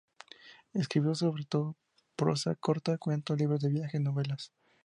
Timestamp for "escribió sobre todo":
0.73-1.75